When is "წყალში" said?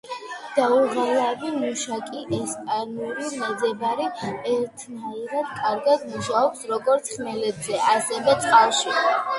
8.47-9.03